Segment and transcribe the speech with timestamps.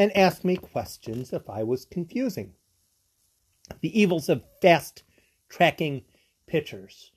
[0.00, 2.54] and ask me questions if I was confusing.
[3.82, 5.02] The evils of fast
[5.50, 6.04] tracking
[6.46, 7.12] pitchers.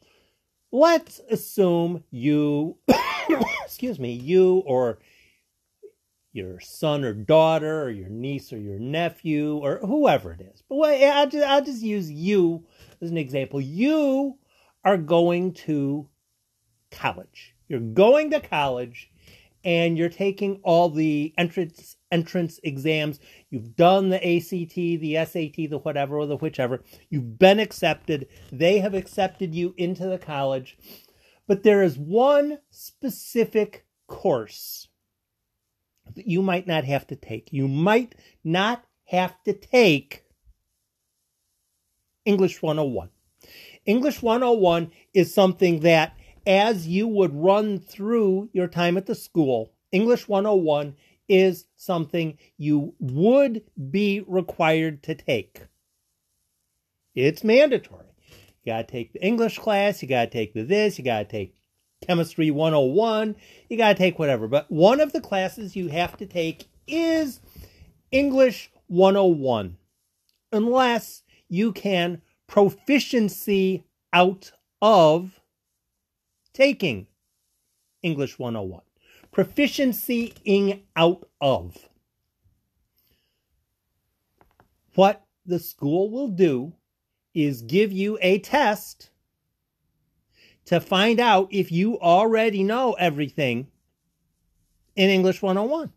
[0.69, 2.75] Let's assume you,
[3.63, 4.99] excuse me, you or
[6.33, 10.61] your son or daughter or your niece or your nephew or whoever it is.
[10.67, 12.65] But I'll just, I'll just use you
[13.01, 13.61] as an example.
[13.61, 14.37] You
[14.83, 16.09] are going to
[16.91, 17.55] college.
[17.69, 19.09] You're going to college
[19.63, 23.19] and you're taking all the entrance entrance exams.
[23.49, 26.83] You've done the ACT, the SAT, the whatever, or the whichever.
[27.09, 28.27] You've been accepted.
[28.51, 30.77] They have accepted you into the college.
[31.47, 34.87] But there is one specific course
[36.15, 37.51] that you might not have to take.
[37.51, 40.23] You might not have to take
[42.25, 43.09] English 101.
[43.85, 49.73] English 101 is something that as you would run through your time at the school,
[49.91, 50.95] English 101
[51.27, 55.61] is something you would be required to take.
[57.15, 58.05] It's mandatory.
[58.63, 61.19] You got to take the English class, you got to take the this, you got
[61.19, 61.55] to take
[62.05, 63.35] chemistry 101,
[63.69, 64.47] you got to take whatever.
[64.47, 67.39] But one of the classes you have to take is
[68.11, 69.77] English 101,
[70.51, 75.39] unless you can proficiency out of
[76.53, 77.07] taking
[78.01, 78.81] English 101.
[79.33, 81.89] Proficiency in out of.
[84.95, 86.73] What the school will do
[87.33, 89.09] is give you a test
[90.65, 93.67] to find out if you already know everything
[94.95, 95.91] in English 101.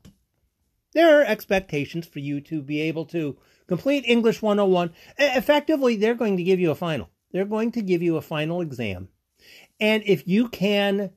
[0.94, 3.36] There are expectations for you to be able to
[3.68, 4.92] complete English 101.
[5.18, 7.10] Effectively, they're going to give you a final.
[7.30, 9.08] They're going to give you a final exam
[9.80, 11.10] and if you can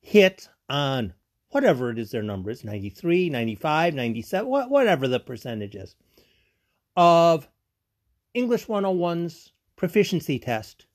[0.00, 1.14] hit on
[1.54, 5.94] whatever it is their number is 93, 95, 97, whatever the percentage is
[6.96, 7.48] of
[8.34, 10.86] English 101's proficiency test,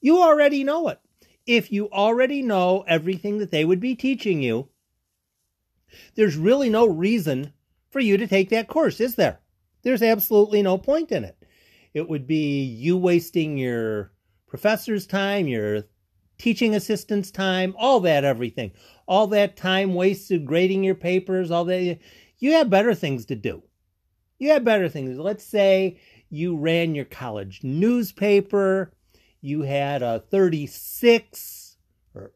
[0.00, 0.98] you already know it.
[1.46, 4.70] If you already know everything that they would be teaching you,
[6.14, 7.52] there's really no reason
[7.90, 9.40] for you to take that course, is there?
[9.82, 11.36] There's absolutely no point in it.
[11.92, 14.12] It would be you wasting your
[14.46, 15.84] professor's time, your
[16.38, 18.72] teaching assistants time, all that everything.
[19.06, 21.98] All that time wasted grading your papers, all that
[22.38, 23.62] you have better things to do.
[24.38, 25.18] You have better things.
[25.18, 28.92] Let's say you ran your college newspaper,
[29.40, 31.76] you had a 36
[32.14, 32.32] or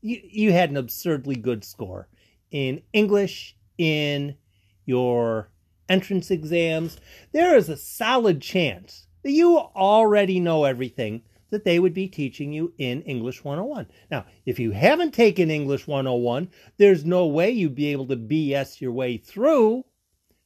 [0.00, 2.08] you, you had an absurdly good score
[2.50, 4.36] in English in
[4.84, 5.50] your
[5.88, 6.98] entrance exams.
[7.32, 12.52] There is a solid chance that you already know everything that they would be teaching
[12.52, 13.86] you in English 101.
[14.10, 18.80] Now, if you haven't taken English 101, there's no way you'd be able to BS
[18.80, 19.84] your way through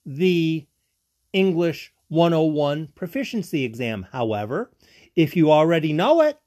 [0.07, 0.67] the
[1.33, 4.07] English 101 proficiency exam.
[4.13, 4.71] However,
[5.17, 6.39] if you already know it,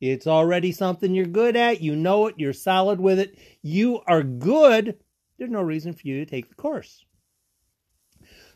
[0.00, 4.24] it's already something you're good at, you know it, you're solid with it, you are
[4.24, 4.98] good,
[5.38, 7.04] there's no reason for you to take the course.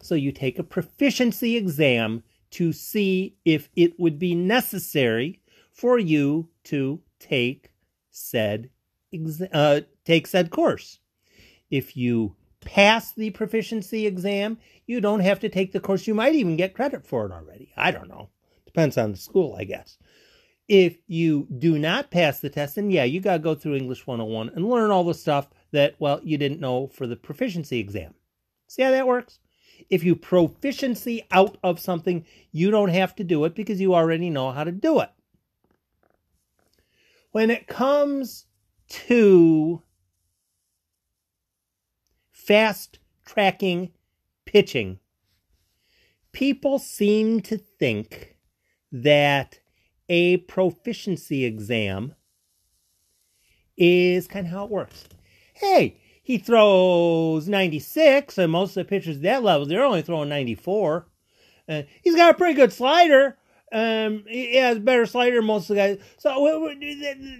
[0.02, 5.40] So you take a proficiency exam to see if it would be necessary
[5.76, 7.70] for you to take
[8.10, 8.70] said
[9.52, 10.98] uh, take said course.
[11.70, 16.06] If you pass the proficiency exam, you don't have to take the course.
[16.06, 17.72] You might even get credit for it already.
[17.76, 18.30] I don't know.
[18.64, 19.98] Depends on the school, I guess.
[20.68, 24.06] If you do not pass the test, then yeah, you got to go through English
[24.06, 28.14] 101 and learn all the stuff that, well, you didn't know for the proficiency exam.
[28.66, 29.38] See how that works?
[29.90, 34.30] If you proficiency out of something, you don't have to do it because you already
[34.30, 35.10] know how to do it
[37.36, 38.46] when it comes
[38.88, 39.82] to
[42.32, 43.90] fast tracking
[44.46, 44.98] pitching,
[46.32, 48.38] people seem to think
[48.90, 49.60] that
[50.08, 52.14] a proficiency exam
[53.76, 55.04] is kind of how it works.
[55.52, 60.30] Hey, he throws 96, and most of the pitchers at that level, they're only throwing
[60.30, 61.06] 94.
[61.68, 63.36] Uh, he's got a pretty good slider.
[63.72, 65.98] Um, he has better slider most of the guys.
[66.18, 66.72] So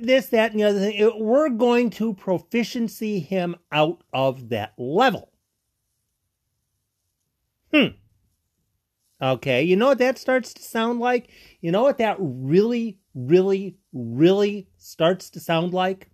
[0.03, 1.13] this, that, and the other thing.
[1.19, 5.31] We're going to proficiency him out of that level.
[7.73, 7.87] Hmm.
[9.21, 11.31] Okay, you know what that starts to sound like?
[11.61, 16.11] You know what that really, really, really starts to sound like?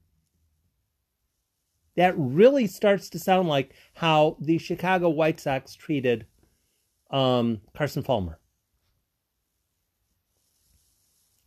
[1.97, 6.27] That really starts to sound like how the Chicago White Sox treated
[7.11, 8.39] um, Carson Fulmer.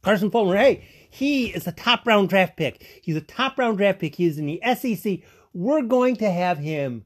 [0.05, 3.01] Carson Fulmer, hey, he is a top round draft pick.
[3.01, 4.13] He's a top round draft pick.
[4.13, 5.21] He's in the SEC.
[5.51, 7.05] We're going to have him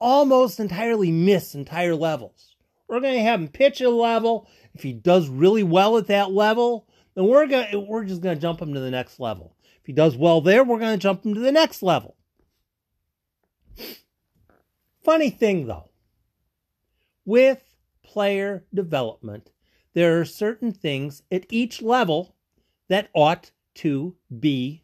[0.00, 2.56] almost entirely miss entire levels.
[2.88, 4.48] We're going to have him pitch a level.
[4.74, 8.42] If he does really well at that level, then we're going we're just going to
[8.42, 9.54] jump him to the next level.
[9.80, 12.16] If he does well there, we're going to jump him to the next level.
[15.04, 15.88] Funny thing though,
[17.24, 17.62] with
[18.02, 19.51] player development,
[19.94, 22.34] there are certain things at each level
[22.88, 24.82] that ought to be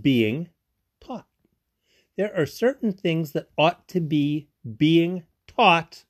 [0.00, 0.48] being
[1.00, 1.26] taught.
[2.16, 6.04] There are certain things that ought to be being taught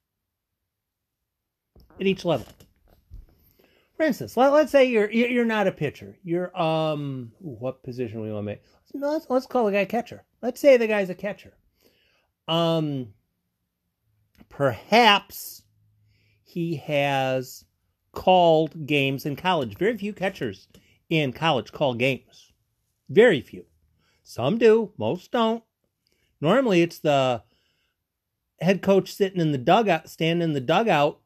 [2.00, 2.46] at each level.
[3.96, 6.16] For instance, let, us say you're you're not a pitcher.
[6.22, 8.62] You're um what position we want to make?
[8.94, 10.24] Let's, let's call the guy catcher.
[10.40, 11.52] Let's say the guy's a catcher.
[12.46, 13.08] Um
[14.48, 15.62] perhaps
[16.44, 17.64] he has
[18.18, 19.78] called games in college.
[19.78, 20.66] Very few catchers
[21.08, 22.52] in college call games.
[23.08, 23.64] Very few.
[24.24, 25.62] Some do, most don't.
[26.40, 27.44] Normally it's the
[28.60, 31.20] head coach sitting in the dugout, standing in the dugout,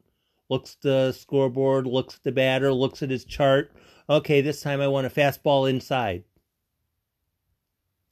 [0.51, 3.73] looks at the scoreboard, looks at the batter, looks at his chart.
[4.11, 6.25] Okay, this time I want a fastball inside.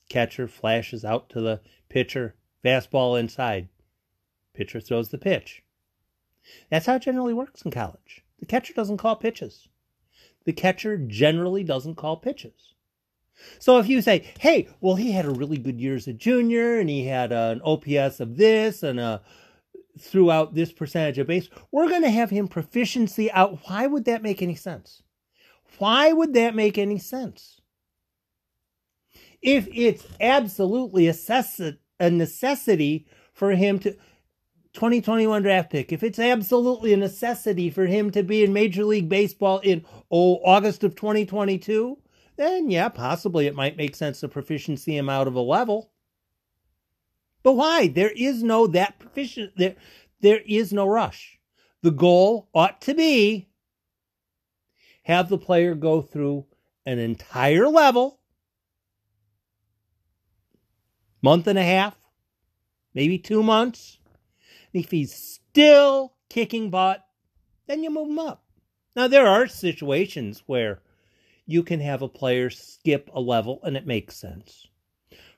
[0.09, 1.61] Catcher flashes out to the
[1.91, 2.35] pitcher,
[2.65, 3.69] fastball inside.
[4.55, 5.63] Pitcher throws the pitch.
[6.71, 8.25] That's how it generally works in college.
[8.41, 9.69] The catcher doesn't call pitches.
[10.45, 12.75] The catcher generally doesn't call pitches.
[13.59, 16.79] So if you say, hey, well, he had a really good year as a junior
[16.79, 19.23] and he had an OPS of this and a
[19.99, 23.59] throughout this percentage of base, we're going to have him proficiency out.
[23.67, 25.03] Why would that make any sense?
[25.79, 27.61] Why would that make any sense?
[29.43, 33.97] If it's absolutely a necessity for him to,
[34.73, 39.09] 2021 draft pick, if it's absolutely a necessity for him to be in Major League
[39.09, 41.99] Baseball in oh, August of 2022,
[42.37, 45.91] then yeah, possibly it might make sense to proficiency him out of a level.
[47.43, 47.89] But why?
[47.89, 49.75] There is no that proficient there
[50.21, 51.39] there is no rush.
[51.83, 53.49] The goal ought to be
[55.03, 56.47] have the player go through
[56.85, 58.21] an entire level,
[61.23, 61.97] month and a half,
[62.95, 63.99] maybe two months.
[64.73, 67.05] If he's still kicking butt,
[67.67, 68.45] then you move him up.
[68.97, 70.81] Now, there are situations where
[71.47, 74.69] you can have a player skip a level and it makes sense.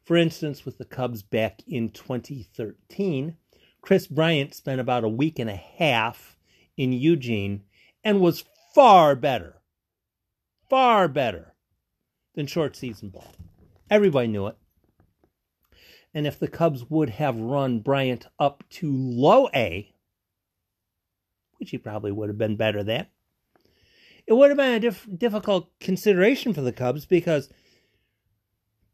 [0.05, 3.37] For instance, with the Cubs back in 2013,
[3.81, 6.37] Kris Bryant spent about a week and a half
[6.77, 7.63] in Eugene
[8.05, 8.45] and was
[8.75, 9.61] far better,
[10.69, 11.55] far better
[12.35, 13.35] than short season ball.
[13.91, 14.57] Everybody knew it.
[16.15, 19.93] And if the Cubs would have run Bryant up to low A,
[21.57, 23.07] which he probably would have been better than,
[24.27, 27.49] it would have been a diff- difficult consideration for the Cubs because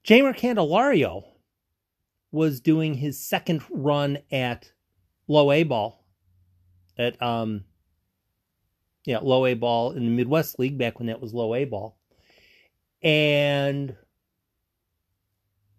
[0.04, 1.24] Jeimer Candelario
[2.30, 4.72] was doing his second run at
[5.26, 6.04] low A ball
[6.98, 7.64] at um
[9.04, 11.98] yeah low A ball in the Midwest League back when that was low A ball,
[13.02, 13.96] and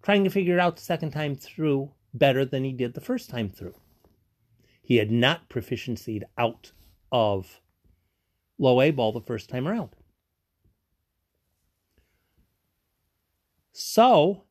[0.02, 3.30] trying to figure it out the second time through better than he did the first
[3.30, 3.76] time through.
[4.82, 6.72] He had not proficiencyed out
[7.12, 7.62] of
[8.58, 9.90] low A ball the first time around.
[13.72, 14.44] So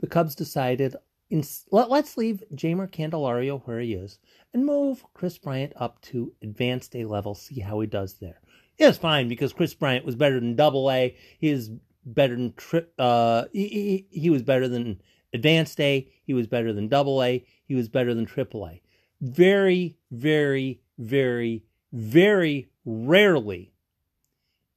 [0.00, 0.96] the Cubs decided
[1.30, 4.18] in, let, us leave Jeimer Candelario where he is
[4.54, 8.40] and move Kris Bryant up to advanced A level, see how he does there.
[8.78, 11.14] It's fine because Kris Bryant was better than double A.
[11.38, 11.70] He is
[12.04, 12.54] better than
[12.98, 13.68] uh he,
[14.10, 15.00] he, he was better than
[15.32, 18.80] advanced A, he was better than double A, he was better than triple A.
[19.20, 23.72] Very, very, very, very rarely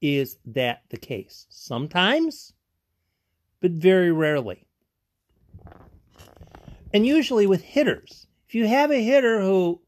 [0.01, 1.45] is that the case.
[1.49, 2.53] Sometimes,
[3.61, 4.65] but very rarely.
[6.93, 9.81] And usually with hitters, if you have a hitter who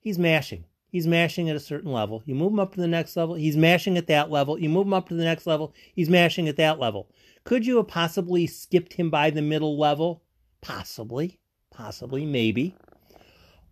[0.00, 3.16] he's mashing, he's mashing at a certain level, you move him up to the next
[3.16, 6.08] level, he's mashing at that level, you move him up to the next level, he's
[6.08, 7.10] mashing at that level.
[7.42, 10.22] Could you have possibly skipped him by the middle level?
[10.60, 11.40] Possibly,
[11.72, 12.76] possibly, maybe.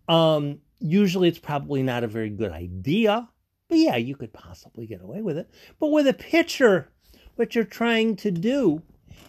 [0.09, 3.29] Um, usually it's probably not a very good idea,
[3.69, 5.49] but yeah, you could possibly get away with it.
[5.79, 6.91] But with a pitcher,
[7.37, 8.81] what you're trying to do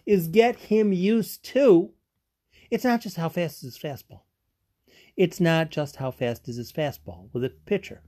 [0.04, 1.94] is get him used to
[2.74, 4.22] it's not just how fast is his fastball.
[5.16, 8.02] It's not just how fast is his fastball with a pitcher.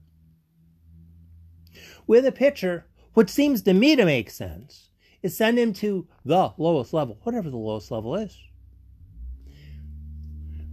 [2.05, 4.89] With a pitcher, what seems to me to make sense
[5.23, 8.37] is send him to the lowest level, whatever the lowest level is.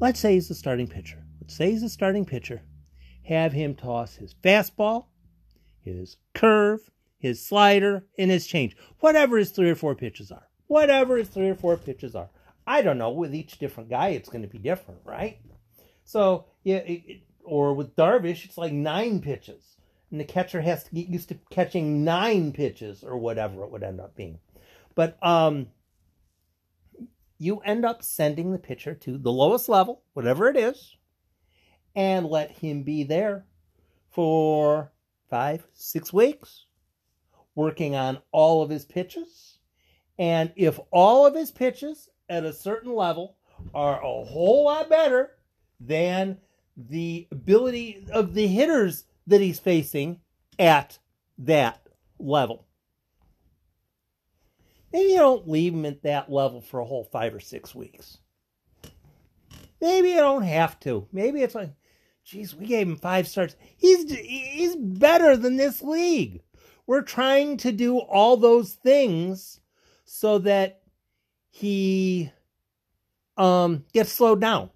[0.00, 1.24] Let's say he's the starting pitcher.
[1.40, 2.62] Let's say he's the starting pitcher.
[3.24, 5.06] Have him toss his fastball,
[5.80, 8.76] his curve, his slider, and his change.
[9.00, 10.48] Whatever his three or four pitches are.
[10.66, 12.28] Whatever his three or four pitches are.
[12.66, 13.10] I don't know.
[13.10, 15.38] With each different guy, it's going to be different, right?
[16.04, 19.76] So, yeah, it, it, or with Darvish, it's like nine pitches.
[20.10, 23.82] And the catcher has to get used to catching nine pitches or whatever it would
[23.82, 24.38] end up being.
[24.94, 25.68] But um,
[27.38, 30.96] you end up sending the pitcher to the lowest level, whatever it is,
[31.96, 33.44] and let him be there
[34.10, 34.92] for
[35.28, 36.66] five, six weeks,
[37.54, 39.58] working on all of his pitches.
[40.18, 43.36] And if all of his pitches at a certain level
[43.74, 45.32] are a whole lot better
[45.80, 46.38] than
[46.76, 50.20] the ability of the hitters that he's facing
[50.58, 50.98] at
[51.38, 51.86] that
[52.18, 52.66] level.
[54.92, 58.18] Maybe you don't leave him at that level for a whole five or six weeks.
[59.80, 61.08] Maybe you don't have to.
[61.12, 61.74] Maybe it's like,
[62.24, 63.56] geez, we gave him five starts.
[63.76, 66.42] He's he's better than this league.
[66.86, 69.60] We're trying to do all those things
[70.04, 70.82] so that
[71.50, 72.30] he
[73.36, 74.70] um, gets slowed down.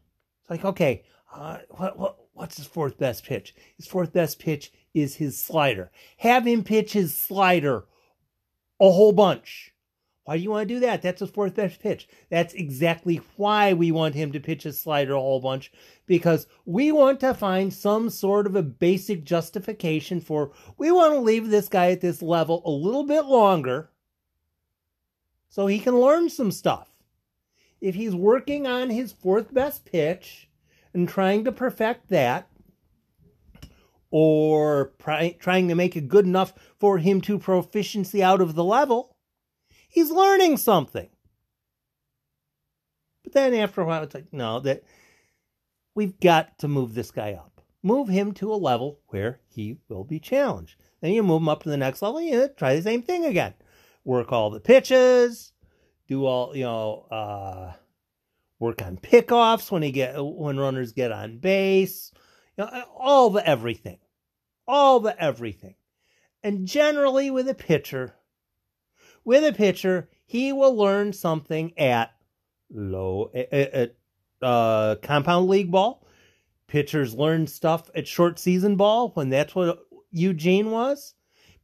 [0.49, 3.55] It's like, okay, uh, what, what, what's his fourth best pitch?
[3.76, 5.90] His fourth best pitch is his slider.
[6.17, 7.85] Have him pitch his slider
[8.81, 9.75] a whole bunch.
[10.25, 11.02] Why do you want to do that?
[11.02, 12.09] That's his fourth best pitch.
[12.31, 15.71] That's exactly why we want him to pitch his slider a whole bunch
[16.07, 21.21] because we want to find some sort of a basic justification for we want to
[21.21, 23.90] leave this guy at this level a little bit longer
[25.50, 26.88] so he can learn some stuff.
[27.81, 30.49] If he's working on his fourth best pitch
[30.93, 32.49] and trying to perfect that,
[34.11, 39.17] or trying to make it good enough for him to proficiency out of the level,
[39.89, 41.09] he's learning something.
[43.23, 44.83] But then after a while, it's like, no, that
[45.95, 47.61] we've got to move this guy up.
[47.83, 50.77] Move him to a level where he will be challenged.
[51.01, 53.55] Then you move him up to the next level, you try the same thing again
[54.05, 55.53] work all the pitches,
[56.09, 57.73] do all you know, uh,
[58.59, 62.11] work on pickoffs when he get when runners get on base,
[62.57, 63.99] you know, all the everything,
[64.67, 65.75] all the everything,
[66.43, 68.15] and generally with a pitcher,
[69.25, 72.11] with a pitcher, he will learn something at
[72.71, 73.97] low at, at
[74.43, 76.07] uh, compound league ball.
[76.67, 79.79] Pitchers learn stuff at short season ball when that's what
[80.11, 81.15] Eugene was.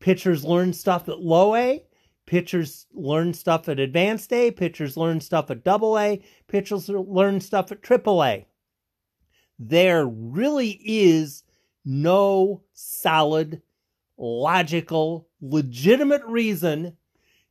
[0.00, 1.84] Pitchers learn stuff at low A
[2.26, 7.70] Pitchers learn stuff at advanced A, pitchers learn stuff at double A, pitchers learn stuff
[7.70, 8.46] at triple A.
[9.58, 11.44] There really is
[11.84, 13.60] no solid,
[14.16, 16.96] logical, legitimate reason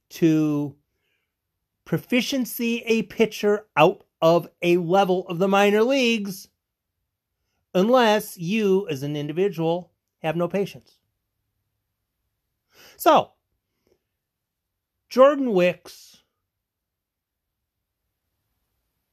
[0.09, 0.75] to
[1.85, 6.47] proficiency a pitcher out of a level of the minor leagues
[7.75, 10.97] unless you, as an individual, have no patience.
[12.97, 13.32] So,
[15.13, 16.24] Jordan Wicks.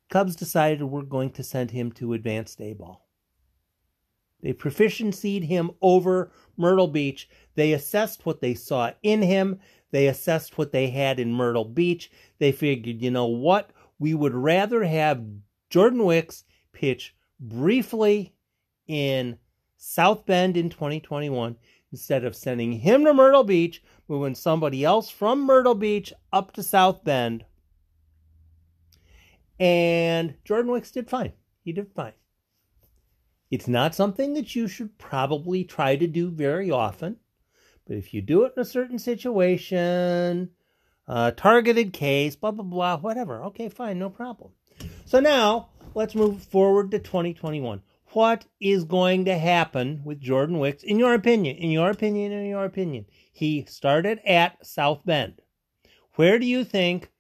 [0.09, 3.07] Cubs decided we're going to send him to advanced A ball.
[4.43, 7.29] They proficiencyed him over Myrtle Beach.
[7.55, 9.61] They assessed what they saw in him.
[9.91, 12.11] They assessed what they had in Myrtle Beach.
[12.39, 13.69] They figured, you know what?
[13.99, 15.23] We would rather have
[15.69, 18.33] Jordan Wicks pitch briefly
[18.87, 19.37] in
[19.77, 21.57] South Bend in 2021
[21.93, 26.63] instead of sending him to Myrtle Beach, moving somebody else from Myrtle Beach up to
[26.63, 27.45] South Bend.
[29.59, 31.33] And Jordan Wicks did fine.
[31.63, 32.13] He did fine.
[33.51, 37.17] It's not something that you should probably try to do very often,
[37.87, 40.51] but if you do it in a certain situation,
[41.09, 44.53] targeted case, blah, blah, blah, whatever, okay, fine, no problem.
[45.05, 50.83] So now let's move forward to 2021 what is going to happen with Jordan Wicks,
[50.83, 51.57] in your opinion?
[51.57, 53.07] In your opinion, in your opinion.
[53.33, 55.41] He started at South Bend.
[56.15, 57.11] Where do you think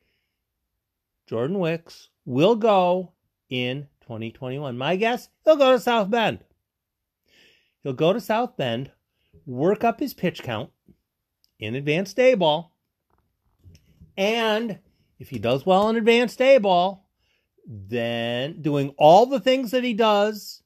[1.27, 3.13] Jordan Wicks will go
[3.49, 4.77] in 2021?
[4.77, 6.41] My guess, he'll go to South Bend.
[7.83, 8.91] He'll go to South Bend,
[9.47, 10.71] work up his pitch count
[11.59, 12.75] in advanced A ball,
[14.17, 14.79] and
[15.19, 17.07] if he does well in advanced A ball,
[17.67, 20.63] then doing all the things that he does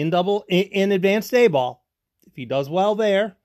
[0.00, 1.84] in double in, advanced A ball.
[2.26, 3.36] If he does well there,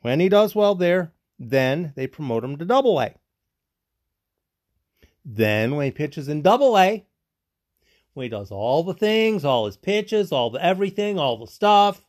[0.00, 3.14] when he does well there, then they promote him to double A.
[5.24, 7.04] Then when he pitches in double A,
[8.14, 12.04] when he does all the things, all his pitches, all the everything, all the stuff,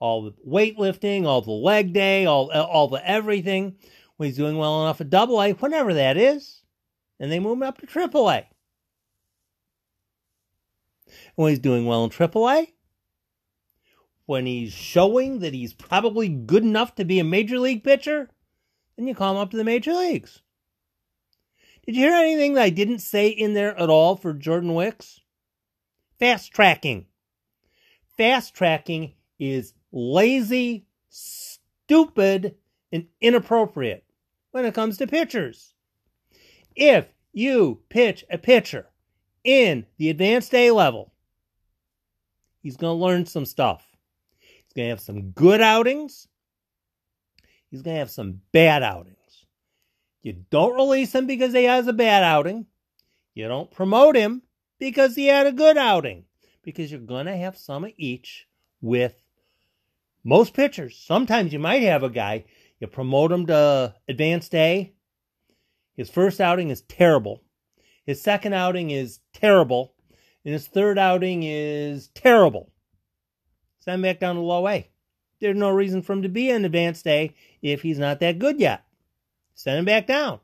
[0.00, 3.76] all the weightlifting, all the leg day, all all the everything,
[4.16, 6.62] when he's doing well enough at double A, whenever that is,
[7.20, 8.46] and they move him up to triple A.
[11.36, 12.72] When he's doing well in triple A,
[14.28, 18.28] when he's showing that he's probably good enough to be a major league pitcher,
[18.94, 20.42] then you call him up to the major leagues.
[21.86, 25.20] Did you hear anything that I didn't say in there at all for Jordan Wicks?
[26.18, 27.06] Fast tracking.
[28.18, 32.56] Fast tracking is lazy, stupid,
[32.92, 34.04] and inappropriate
[34.50, 35.72] when it comes to pitchers.
[36.76, 38.90] If you pitch a pitcher
[39.42, 41.14] in the advanced A level,
[42.60, 43.87] he's going to learn some stuff.
[44.78, 46.28] Going to have some good outings.
[47.68, 49.16] He's going to have some bad outings.
[50.22, 52.64] You don't release him because he has a bad outing.
[53.34, 54.42] You don't promote him
[54.78, 56.26] because he had a good outing.
[56.62, 58.46] Because you're going to have some of each
[58.80, 59.16] with
[60.22, 60.96] most pitchers.
[60.96, 62.44] Sometimes you might have a guy,
[62.78, 64.92] you promote him to advanced A.
[65.96, 67.42] His first outing is terrible.
[68.06, 69.94] His second outing is terrible.
[70.44, 72.70] And his third outing is terrible.
[73.88, 74.86] Send back down to low A.
[75.40, 78.60] There's no reason for him to be in advanced A if he's not that good
[78.60, 78.84] yet.
[79.54, 80.40] Send him back down.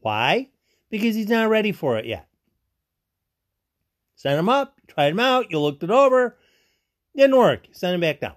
[0.00, 0.48] Why?
[0.88, 2.26] Because he's not ready for it yet.
[4.14, 6.38] Send him up, tried him out, you looked it over,
[7.14, 7.66] didn't work.
[7.72, 8.36] Send him back down.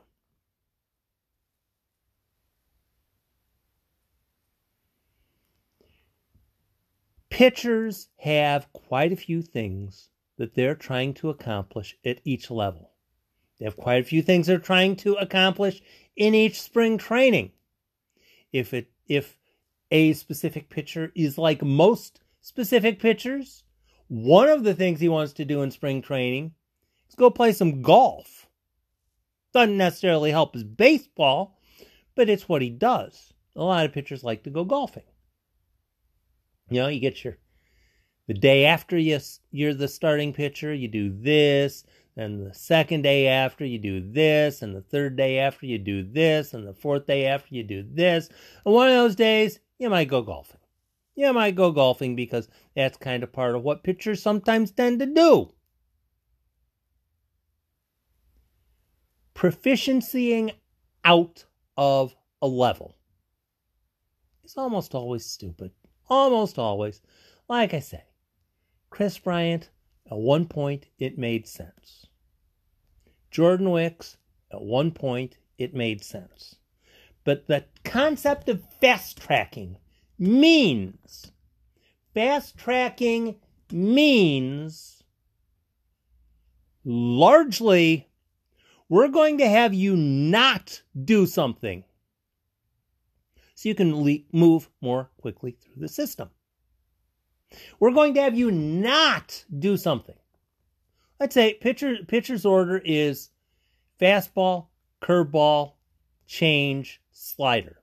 [7.30, 12.92] Pitchers have quite a few things that they're trying to accomplish at each level.
[13.60, 15.82] They have quite a few things they're trying to accomplish
[16.16, 17.52] in each spring training.
[18.52, 19.38] If it if
[19.92, 23.64] a specific pitcher is like most specific pitchers.
[24.08, 26.54] One of the things he wants to do in spring training
[27.10, 28.48] is go play some golf.
[29.54, 31.58] Doesn't necessarily help his baseball,
[32.16, 33.34] but it's what he does.
[33.56, 35.04] A lot of pitchers like to go golfing.
[36.70, 37.38] You know, you get your
[38.28, 39.20] the day after you
[39.52, 41.84] you're the starting pitcher, you do this,
[42.16, 46.04] then the second day after you do this, and the third day after you do
[46.04, 48.30] this, and the fourth day after you do this.
[48.66, 50.62] And one of those days, you might go golfing.
[51.16, 55.06] You might go golfing because that's kind of part of what pitchers sometimes tend to
[55.06, 55.52] do.
[59.34, 60.54] Proficiencying
[61.04, 61.46] out
[61.78, 62.96] of a level
[64.44, 65.72] is almost always stupid.
[66.10, 67.02] Almost always.
[67.50, 68.04] Like I say,
[68.90, 69.70] Kris Bryant,
[70.10, 72.05] at one point, it made sense.
[73.36, 74.16] Jordan Wicks,
[74.50, 76.56] at one point, it made sense.
[77.26, 79.76] But the concept of fast tracking
[80.18, 81.34] means
[82.14, 83.36] fast tracking
[83.74, 85.04] means
[86.86, 88.08] largely
[88.88, 91.84] we're going to have you not do something
[93.54, 96.30] so you can le- move more quickly through the system.
[97.82, 100.16] We're going to have you not do something.
[101.20, 103.30] Let's say pitcher pitcher's order is
[104.02, 104.68] fastball,
[105.02, 105.74] curveball,
[106.28, 107.82] change, slider.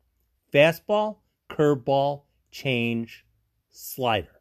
[0.52, 1.16] Fastball,
[1.48, 3.24] curveball, change,
[3.70, 4.40] slider.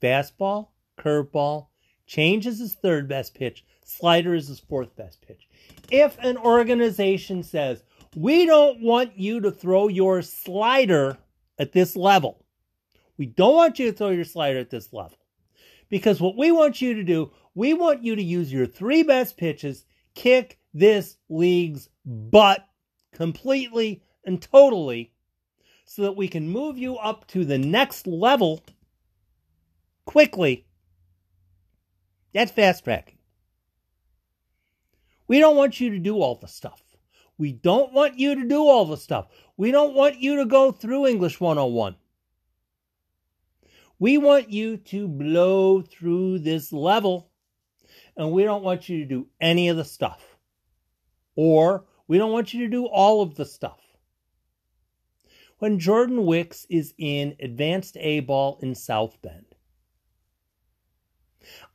[0.00, 1.66] Fastball, curveball,
[2.06, 5.48] change is his third best pitch, slider is his fourth best pitch.
[5.90, 7.82] If an organization says,
[8.16, 11.18] we don't want you to throw your slider
[11.58, 12.44] at this level,
[13.16, 15.18] we don't want you to throw your slider at this level.
[15.90, 19.36] Because what we want you to do, we want you to use your three best
[19.36, 22.64] pitches, kick this league's butt
[23.12, 25.12] completely and totally
[25.84, 28.62] so that we can move you up to the next level
[30.04, 30.66] quickly.
[32.32, 33.18] That's fast tracking.
[35.26, 36.80] We don't want you to do all the stuff.
[37.38, 39.26] We don't want you to do all the stuff.
[39.56, 41.96] We don't want you to go through English 101.
[43.98, 47.27] We want you to blow through this level,
[48.18, 50.36] and we don't want you to do any of the stuff.
[51.36, 53.80] Or we don't want you to do all of the stuff.
[55.58, 59.46] When Jordan Wicks is in advanced A ball in South Bend,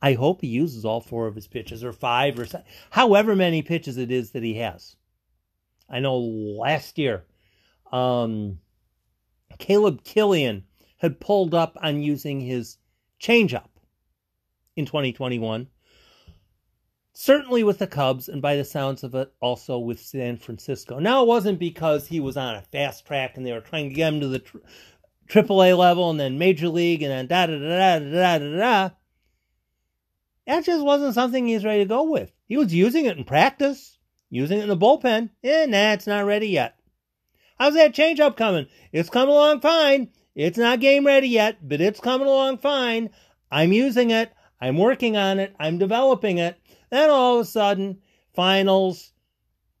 [0.00, 2.46] I hope he uses all four of his pitches, or five, or
[2.90, 4.96] however many pitches it is that he has.
[5.88, 7.24] I know last year,
[7.90, 8.60] um,
[9.58, 10.62] Caleb Kilian
[10.98, 12.76] had pulled up on using his
[13.20, 13.68] changeup
[14.76, 15.68] in 2021
[17.14, 20.98] certainly with the Cubs, and by the sounds of it, also with San Francisco.
[20.98, 23.94] Now, it wasn't because he was on a fast track and they were trying to
[23.94, 24.60] get him to the tri-
[25.28, 28.90] AAA level and then Major League and then da da da da da da da.
[30.46, 32.30] That just wasn't something he's ready to go with.
[32.46, 33.96] He was using it in practice,
[34.28, 36.76] using it in the bullpen, and that's not ready yet.
[37.58, 38.66] How's that changeup coming?
[38.92, 40.10] It's coming along fine.
[40.34, 43.10] It's not game ready yet, but it's coming along fine.
[43.50, 44.32] I'm using it.
[44.60, 45.54] I'm working on it.
[45.60, 46.58] I'm developing it.
[46.94, 47.98] Then all of a sudden,
[48.34, 49.12] finals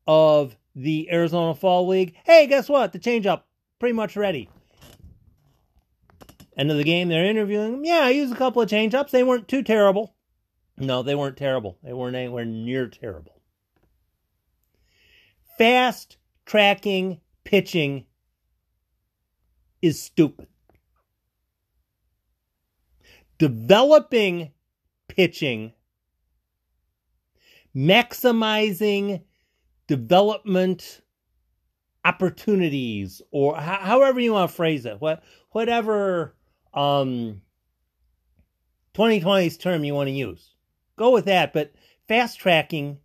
[0.04, 2.16] of the Arizona Fall League.
[2.24, 2.92] Hey, guess what?
[2.92, 3.42] The changeup
[3.78, 4.50] pretty much ready.
[6.56, 7.84] End of the game, they're interviewing him.
[7.84, 9.10] Yeah, I used a couple of changeups.
[9.10, 10.16] They weren't too terrible.
[10.76, 11.78] No, they weren't terrible.
[11.84, 13.40] They weren't anywhere near terrible.
[15.56, 18.06] Fast tracking pitching
[19.80, 20.48] is stupid.
[23.38, 24.50] Developing
[25.06, 25.74] pitching,
[27.76, 29.22] maximizing
[29.86, 31.00] development
[32.04, 36.34] opportunities, or however you want to phrase it, what, whatever
[36.74, 37.40] um,
[38.94, 40.50] 2020's term you want to use.
[40.96, 41.72] Go with that, but
[42.06, 42.98] fast tracking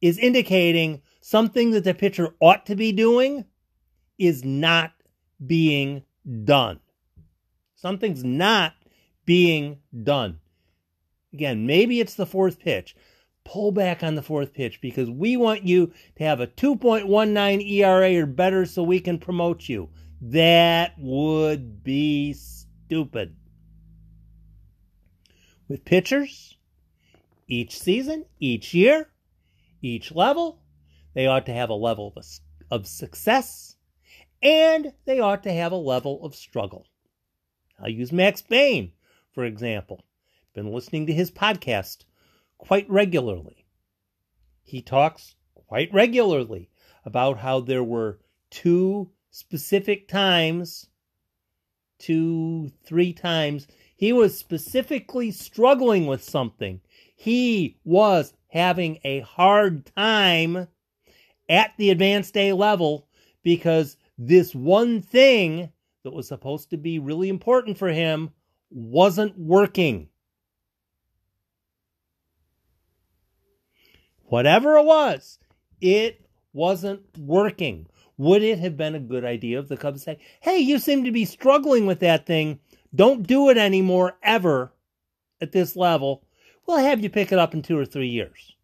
[0.00, 3.44] is indicating something that the pitcher ought to be doing
[4.18, 4.92] is not
[5.44, 6.02] being
[6.44, 6.80] done.
[7.74, 8.74] Something's not
[9.24, 10.40] being done.
[11.32, 12.96] Again, maybe it's the fourth pitch.
[13.48, 18.22] Pull back on the fourth pitch because we want you to have a 2.19 ERA
[18.22, 19.88] or better so we can promote you.
[20.20, 23.34] That would be stupid.
[25.66, 26.58] With pitchers,
[27.46, 29.08] each season, each year,
[29.80, 30.60] each level,
[31.14, 32.26] they ought to have a level of,
[32.70, 33.76] of success
[34.42, 36.86] and they ought to have a level of struggle.
[37.82, 38.92] I'll use Max Bain,
[39.32, 40.04] for example.
[40.54, 42.04] Been listening to his podcast
[42.58, 43.64] quite regularly.
[44.62, 46.70] He talks quite regularly
[47.04, 50.88] about how there were two specific times,
[51.98, 53.66] two, three times,
[53.96, 56.80] he was specifically struggling with something.
[57.16, 60.68] He was having a hard time
[61.48, 63.08] at the advanced A level
[63.42, 65.72] because this one thing
[66.04, 68.30] that was supposed to be really important for him
[68.70, 70.08] wasn't working.
[74.28, 75.38] Whatever it was,
[75.80, 77.86] it wasn't working.
[78.18, 81.12] Would it have been a good idea if the Cubs say, hey, you seem to
[81.12, 82.58] be struggling with that thing.
[82.94, 84.72] Don't do it anymore ever
[85.40, 86.24] at this level.
[86.66, 88.54] We'll have you pick it up in two or three years.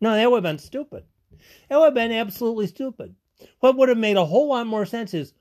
[0.00, 1.04] No, that would have been stupid.
[1.68, 3.14] That would have been absolutely stupid.
[3.60, 5.32] What would have made a whole lot more sense is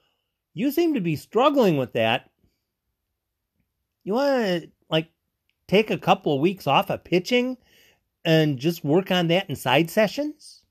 [0.54, 2.30] you seem to be struggling with that.
[4.04, 5.10] You want to, like,
[5.68, 7.58] take a couple of weeks off of pitching
[8.26, 10.66] and just work on that in side sessions?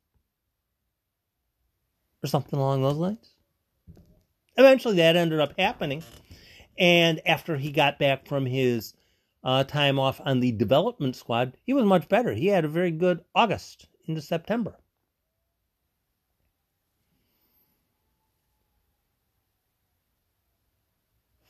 [2.24, 3.34] or something along those lines.
[4.56, 6.02] Eventually, that ended up happening.
[6.78, 8.94] And after he got back from his
[9.44, 12.32] uh, time off on the development squad, he was much better.
[12.32, 14.76] He had a very good August into September.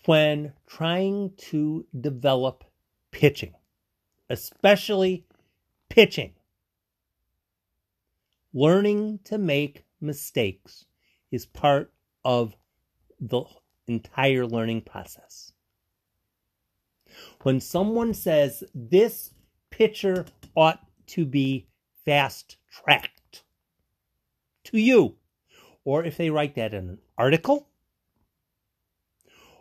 [0.06, 2.64] When trying to develop
[3.10, 3.54] pitching,
[4.28, 5.24] especially
[5.94, 6.32] pitching,
[8.52, 10.86] learning to make mistakes
[11.30, 11.92] is part
[12.24, 12.56] of
[13.20, 13.44] the
[13.86, 15.52] entire learning process.
[17.42, 19.30] When someone says this
[19.70, 20.26] pitcher
[20.56, 21.68] ought to be
[22.04, 23.44] fast tracked
[24.64, 25.14] to you,
[25.84, 27.68] or if they write that in an article,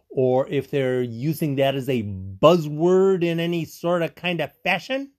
[0.10, 5.12] or if they're using that as a buzzword in any sort of kind of fashion,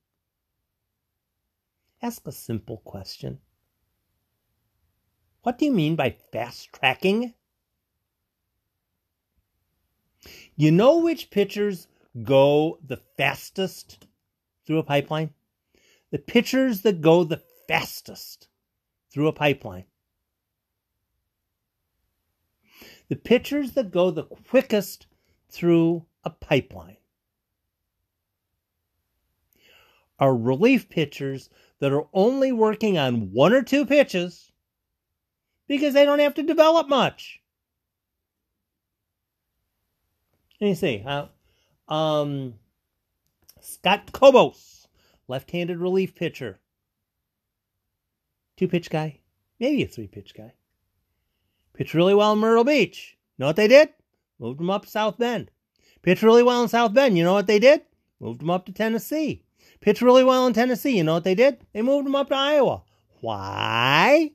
[2.05, 3.39] ask a simple question.
[5.43, 7.33] What do you mean by fast tracking?
[10.55, 11.89] You know which pitchers
[12.23, 14.07] go the fastest
[14.67, 15.31] through a pipeline?
[16.11, 18.49] The pitchers that go the fastest
[19.11, 19.85] through a pipeline.
[23.09, 25.07] The pitchers that go the quickest
[25.49, 26.99] through a pipeline
[30.19, 31.49] are relief pitchers
[31.81, 34.53] that are only working on one or two pitches
[35.67, 37.41] because they don't have to develop much.
[40.61, 41.05] Let me see.
[41.05, 41.27] Uh,
[41.93, 42.55] um,
[43.61, 44.87] Scott Kobos,
[45.29, 46.59] left-handed relief pitcher.
[48.57, 49.19] Two pitch guy,
[49.59, 50.53] maybe a three pitch guy.
[51.75, 53.17] Pitched really well in Myrtle Beach.
[53.37, 53.89] Know what they did?
[54.39, 55.51] Moved him up South Bend.
[56.03, 57.19] Pitched really well in South Bend.
[57.19, 57.83] You know what they did?
[58.21, 59.44] Moved him up to Tennessee.
[59.85, 60.97] Pitched really well in Tennessee.
[60.97, 61.59] You know what they did?
[61.75, 62.85] They moved him up to Iowa.
[63.21, 64.31] Why?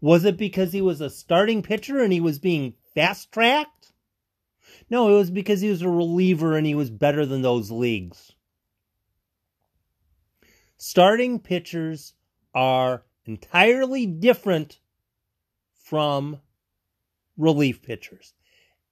[0.00, 3.92] Was it because he was a starting pitcher and he was being fast tracked?
[4.88, 8.32] No, it was because he was a reliever and he was better than those leagues.
[10.78, 12.14] Starting pitchers
[12.54, 14.80] are entirely different
[15.74, 16.40] from
[17.36, 18.32] relief pitchers.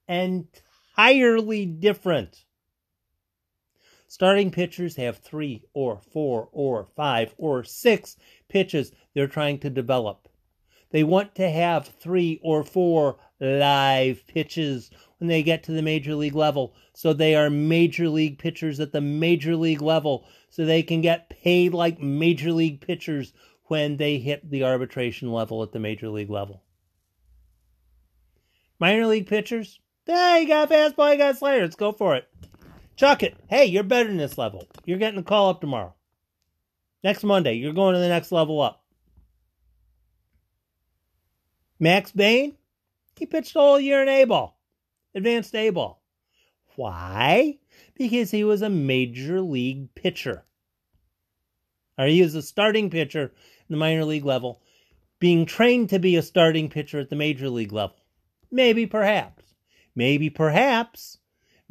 [0.07, 2.45] Entirely different.
[4.11, 8.17] Starting pitchers have three or four or five or six
[8.49, 10.27] pitches they're trying to develop.
[10.89, 16.13] They want to have three or four live pitches when they get to the major
[16.13, 16.75] league level.
[16.93, 20.25] So they are major league pitchers at the major league level.
[20.49, 23.31] So they can get paid like major league pitchers
[23.67, 26.63] when they hit the arbitration level at the major league level.
[28.77, 32.27] Minor league pitchers, hey, you got fastball, you got a slider, let's go for it.
[33.01, 33.35] Chuck it.
[33.49, 34.67] Hey, you're better than this level.
[34.85, 35.95] You're getting a call up tomorrow.
[37.03, 38.83] Next Monday, you're going to the next level up.
[41.79, 42.53] Max Bain,
[43.15, 44.55] he pitched all year in A ball,
[45.15, 46.03] advanced A ball.
[46.75, 47.57] Why?
[47.95, 50.45] Because he was a major league pitcher.
[51.97, 54.61] Or he was a starting pitcher in the minor league level,
[55.17, 57.95] being trained to be a starting pitcher at the major league level.
[58.51, 59.55] Maybe, perhaps.
[59.95, 61.17] Maybe, perhaps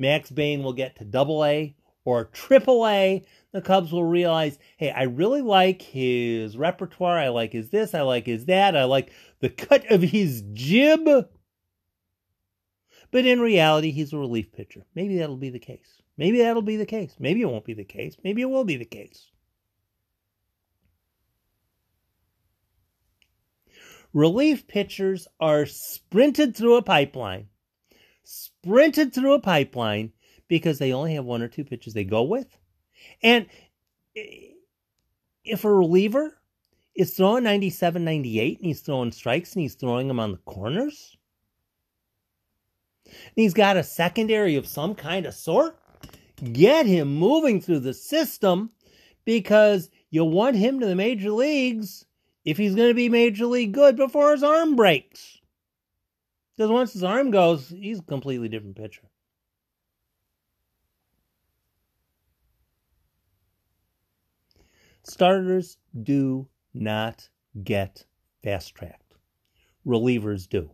[0.01, 3.23] Max Bain will get to double A or triple A.
[3.53, 7.19] The Cubs will realize, hey, I really like his repertoire.
[7.19, 7.95] I like his this.
[7.95, 8.75] I like his that.
[8.75, 11.07] I like the cut of his jib.
[13.11, 14.87] But in reality, he's a relief pitcher.
[14.95, 16.01] Maybe that'll be the case.
[16.17, 17.15] Maybe that'll be the case.
[17.19, 18.17] Maybe it won't be the case.
[18.25, 19.27] Maybe it will be the case.
[24.15, 27.50] Relief pitchers are sprinted through a pipeline
[28.63, 30.13] sprinted through a pipeline
[30.49, 32.59] because they only have one or two pitches they go with.
[33.23, 33.47] And
[35.45, 36.37] if a reliever
[36.95, 41.17] is throwing 97, 98 and he's throwing strikes and he's throwing them on the corners,
[43.07, 45.79] and he's got a secondary of some kind of sort,
[46.53, 48.71] get him moving through the system
[49.25, 52.05] because you want him to the major leagues
[52.45, 55.40] if he's going to be major league good before his arm breaks.
[56.61, 59.09] Because once his arm goes, he's a completely different pitcher.
[65.03, 67.31] Starters do not
[67.65, 68.05] get
[68.43, 69.15] fast tracked.
[69.87, 70.69] Relievers do.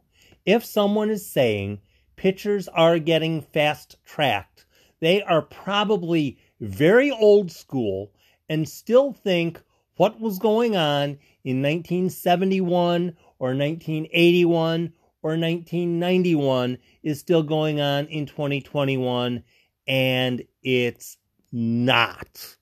[0.45, 1.81] If someone is saying
[2.17, 4.67] pitchers are getting fast tracked,
[4.99, 8.11] they are probably very old school
[8.49, 9.63] and still think
[9.99, 11.11] what was going on
[11.45, 14.93] in 1971 or 1981
[15.27, 19.43] or 1991 is still going on in 2021,
[19.89, 21.17] and it's
[21.51, 22.57] not.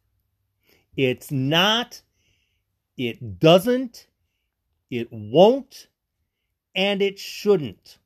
[0.97, 2.01] It's not.
[2.97, 4.07] It doesn't.
[4.91, 5.89] It won't.
[6.75, 7.99] And it shouldn't.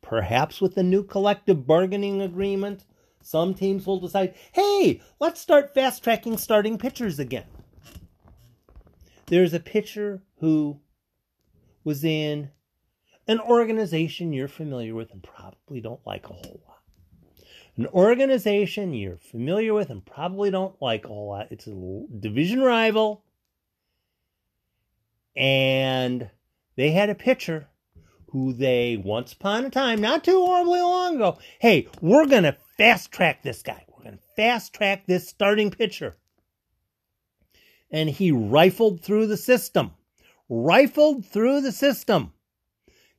[0.00, 2.86] Perhaps with the new collective bargaining agreement,
[3.20, 7.44] some teams will decide hey, let's start fast tracking starting pitchers again.
[9.26, 10.80] There's a pitcher who
[11.84, 12.50] was in
[13.28, 16.80] an organization you're familiar with and probably don't like a whole lot.
[17.76, 21.48] An organization you're familiar with and probably don't like a whole lot.
[21.50, 23.24] It's a division rival.
[25.36, 26.30] And
[26.76, 27.68] they had a pitcher
[28.30, 32.56] who they once upon a time, not too horribly long ago, hey, we're going to
[32.76, 33.84] fast track this guy.
[33.88, 36.16] We're going to fast track this starting pitcher.
[37.90, 39.92] And he rifled through the system
[40.48, 42.32] rifled through the system,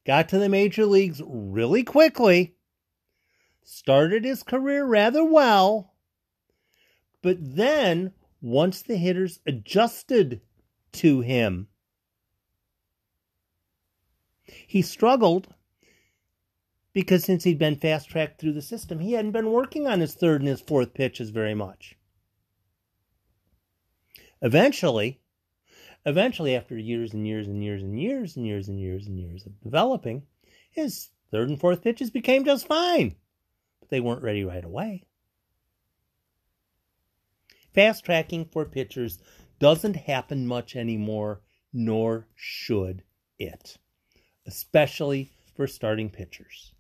[0.06, 2.56] got to the major leagues really quickly,
[3.64, 5.94] started his career rather well,
[7.22, 10.42] but then once the hitters adjusted
[10.92, 11.68] to him,
[14.68, 15.48] he struggled
[16.94, 20.14] because since he'd been fast tracked through the system, he hadn't been working on his
[20.14, 21.98] third and his fourth pitches very much.
[24.42, 25.20] Eventually,
[26.06, 29.46] Eventually, after years and years and years and years and years and years and years
[29.46, 30.24] of developing,
[30.70, 33.16] his third and fourth pitches became just fine,
[33.80, 35.04] but they weren't ready right away.
[37.74, 39.20] Fast tracking for pitchers
[39.60, 41.42] doesn't happen much anymore,
[41.74, 43.04] nor should
[43.40, 43.78] it,
[44.46, 46.74] especially for starting pitchers.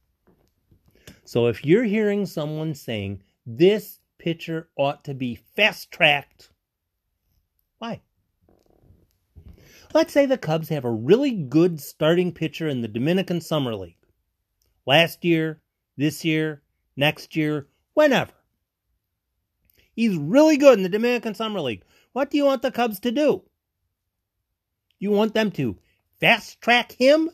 [1.23, 6.51] So if you're hearing someone saying this pitcher ought to be fast tracked,
[7.79, 8.01] why?
[9.95, 13.95] Let's say the Cubs have a really good starting pitcher in the Dominican Summer League.
[14.85, 15.61] Last year,
[15.95, 16.63] this year,
[16.97, 18.33] next year, whenever.
[19.93, 21.85] He's really good in the Dominican Summer League.
[22.11, 23.43] What do you want the Cubs to do?
[24.99, 25.77] You want them to
[26.19, 27.29] fast track him?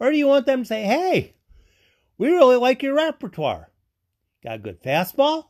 [0.00, 1.36] Or do you want them to say, hey,
[2.18, 3.70] we really like your repertoire.
[4.42, 5.44] Got a good fastball?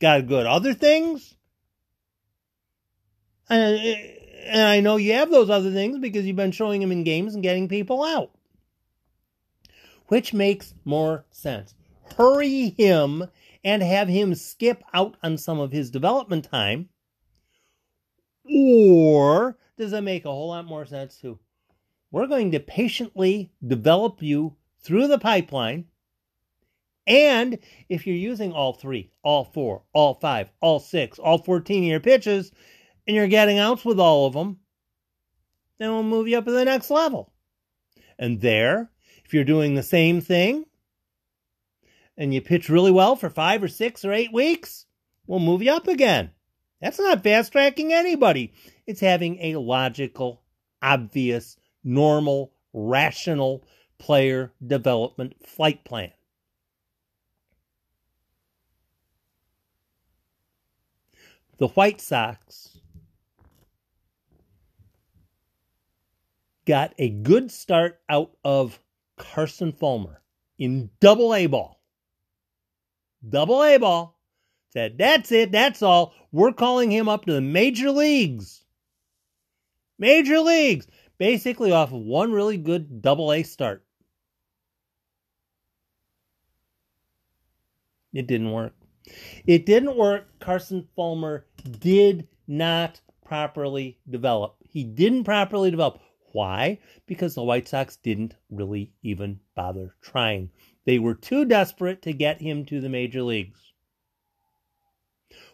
[0.00, 1.34] Got good other things?
[3.48, 6.92] And, uh, and I know you have those other things because you've been showing them
[6.92, 8.30] in games and getting people out.
[10.06, 11.74] Which makes more sense?
[12.16, 13.24] Hurry him
[13.62, 16.88] and have him skip out on some of his development time?
[18.50, 21.38] Or does it make a whole lot more sense to
[22.10, 25.84] we're going to patiently develop you through the pipeline.
[27.06, 31.88] And if you're using all three, all four, all five, all six, all 14 of
[31.88, 32.52] your pitches,
[33.08, 34.58] and you're getting outs with all of them,
[35.78, 37.32] then we'll move you up to the next level.
[38.18, 38.90] And there,
[39.24, 40.66] if you're doing the same thing,
[42.18, 44.84] and you pitch really well for five or six or eight weeks,
[45.26, 46.30] we'll move you up again.
[46.82, 48.52] That's not fast tracking anybody.
[48.86, 50.42] It's having a logical,
[50.82, 53.64] obvious, normal, rational
[53.98, 56.10] player development flight plan.
[61.58, 62.77] The White Sox
[66.68, 68.78] got a good start out of
[69.16, 70.20] Carson Fulmer
[70.58, 71.82] in double A ball.
[73.26, 74.20] Double A ball.
[74.74, 76.12] Said, that's it, that's all.
[76.30, 78.64] We're calling him up to the major leagues.
[79.98, 80.86] Major leagues.
[81.16, 83.82] Basically off of one really good double A start.
[88.12, 88.74] It didn't work.
[89.46, 90.38] It didn't work.
[90.38, 91.46] Carson Fulmer
[91.80, 94.56] did not properly develop.
[94.68, 96.00] He didn't properly develop.
[96.32, 96.78] Why?
[97.06, 100.50] Because the White Sox didn't really even bother trying.
[100.84, 103.72] They were too desperate to get him to the major leagues.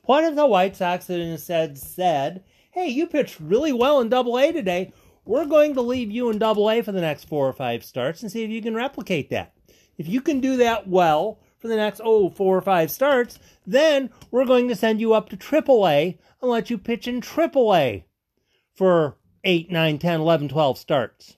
[0.04, 4.38] What if the White Sox had instead said, hey, you pitched really well in double
[4.38, 4.92] A today.
[5.24, 8.22] We're going to leave you in double A for the next four or five starts
[8.22, 9.54] and see if you can replicate that.
[9.96, 14.10] If you can do that well, for the next, oh, four or five starts, then
[14.30, 17.74] we're going to send you up to triple A and let you pitch in triple
[17.74, 18.04] A
[18.74, 21.36] for 8, 9, 10, 11, 12 starts.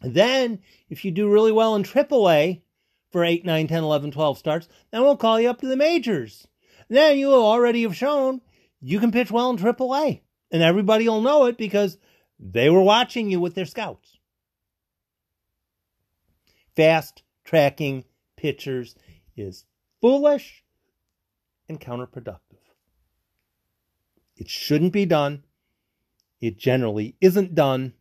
[0.00, 2.62] Then, if you do really well in AAA
[3.10, 6.46] for 8, 9, 10, 11, 12 starts, then we'll call you up to the majors.
[6.88, 8.40] Then you will already have shown
[8.80, 10.20] you can pitch well in AAA.
[10.50, 11.98] And everybody will know it because
[12.38, 14.18] they were watching you with their scouts.
[16.76, 18.04] Fast tracking
[18.36, 18.94] pitchers
[19.36, 19.64] is
[20.00, 20.64] foolish
[21.68, 22.58] and counterproductive.
[24.36, 25.44] It shouldn't be done.
[26.42, 27.94] It generally isn't done.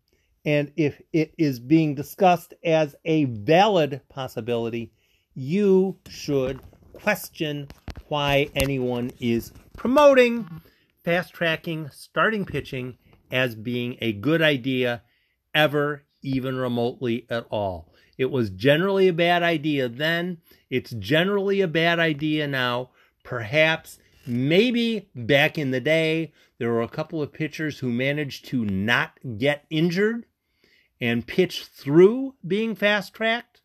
[0.43, 4.91] And if it is being discussed as a valid possibility,
[5.35, 6.59] you should
[6.93, 7.67] question
[8.07, 10.61] why anyone is promoting
[11.03, 12.97] fast tracking starting pitching
[13.31, 15.03] as being a good idea
[15.53, 17.93] ever, even remotely at all.
[18.17, 20.39] It was generally a bad idea then.
[20.69, 22.89] It's generally a bad idea now.
[23.23, 28.65] Perhaps, maybe back in the day, there were a couple of pitchers who managed to
[28.65, 30.25] not get injured
[30.99, 33.61] and pitch through being fast tracked.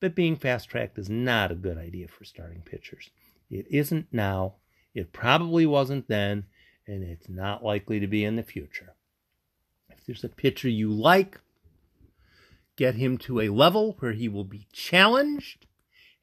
[0.00, 3.10] But being fast tracked is not a good idea for starting pitchers.
[3.50, 4.54] It isn't now.
[4.94, 6.44] It probably wasn't then,
[6.86, 8.94] and it's not likely to be in the future.
[9.88, 11.40] If there's a pitcher you like,
[12.76, 15.66] get him to a level where he will be challenged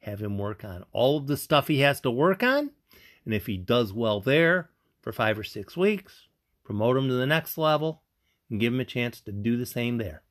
[0.06, 2.70] have him work on all of the stuff he has to work on.
[3.26, 4.70] And if he does well there
[5.02, 6.28] for five or six weeks,
[6.64, 8.02] promote him to the next level
[8.48, 10.22] and give him a chance to do the same there.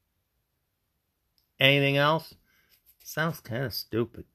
[1.60, 2.34] Anything else?
[3.04, 4.26] Sounds kind of stupid.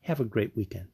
[0.00, 0.88] Have a great weekend.